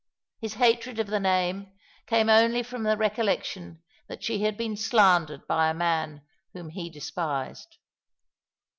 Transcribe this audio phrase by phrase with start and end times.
[0.39, 1.73] His hatred of the name
[2.07, 6.89] came only from the recollection that she had been slandered by a man whom he
[6.89, 7.77] despised.